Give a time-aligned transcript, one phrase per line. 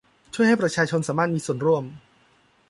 [0.25, 1.83] จะช่วยให้ประชาชนสามารถมีส่วนร่วม